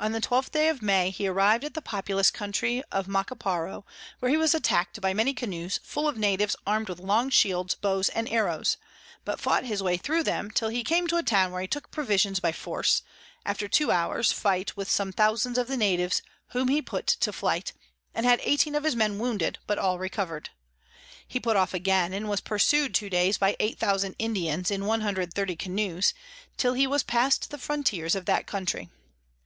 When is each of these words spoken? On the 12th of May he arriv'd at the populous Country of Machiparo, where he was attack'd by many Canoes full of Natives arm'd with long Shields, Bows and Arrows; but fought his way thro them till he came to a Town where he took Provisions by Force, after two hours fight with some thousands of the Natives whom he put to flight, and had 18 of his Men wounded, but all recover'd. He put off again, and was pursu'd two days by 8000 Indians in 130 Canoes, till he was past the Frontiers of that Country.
On 0.00 0.10
the 0.12 0.20
12th 0.20 0.68
of 0.70 0.82
May 0.82 1.10
he 1.10 1.28
arriv'd 1.28 1.62
at 1.62 1.74
the 1.74 1.82
populous 1.82 2.30
Country 2.32 2.82
of 2.90 3.06
Machiparo, 3.06 3.84
where 4.18 4.30
he 4.30 4.36
was 4.36 4.52
attack'd 4.54 5.00
by 5.00 5.14
many 5.14 5.32
Canoes 5.34 5.78
full 5.84 6.08
of 6.08 6.16
Natives 6.16 6.56
arm'd 6.66 6.88
with 6.88 6.98
long 6.98 7.28
Shields, 7.30 7.74
Bows 7.74 8.08
and 8.08 8.28
Arrows; 8.30 8.78
but 9.26 9.38
fought 9.38 9.64
his 9.66 9.80
way 9.82 9.96
thro 9.98 10.22
them 10.24 10.50
till 10.50 10.70
he 10.70 10.82
came 10.82 11.06
to 11.06 11.18
a 11.18 11.22
Town 11.22 11.52
where 11.52 11.60
he 11.60 11.68
took 11.68 11.90
Provisions 11.92 12.40
by 12.40 12.50
Force, 12.50 13.02
after 13.46 13.68
two 13.68 13.92
hours 13.92 14.32
fight 14.32 14.74
with 14.76 14.90
some 14.90 15.12
thousands 15.12 15.56
of 15.58 15.68
the 15.68 15.76
Natives 15.76 16.22
whom 16.48 16.66
he 16.66 16.82
put 16.82 17.06
to 17.06 17.32
flight, 17.32 17.72
and 18.12 18.26
had 18.26 18.40
18 18.42 18.74
of 18.74 18.84
his 18.84 18.96
Men 18.96 19.18
wounded, 19.18 19.58
but 19.68 19.78
all 19.78 19.98
recover'd. 19.98 20.48
He 21.28 21.38
put 21.38 21.56
off 21.56 21.74
again, 21.74 22.12
and 22.12 22.28
was 22.28 22.40
pursu'd 22.40 22.94
two 22.94 23.10
days 23.10 23.38
by 23.38 23.54
8000 23.60 24.16
Indians 24.18 24.70
in 24.70 24.86
130 24.86 25.56
Canoes, 25.56 26.12
till 26.56 26.72
he 26.72 26.88
was 26.88 27.04
past 27.04 27.50
the 27.50 27.58
Frontiers 27.58 28.16
of 28.16 28.24
that 28.24 28.46
Country. 28.48 28.88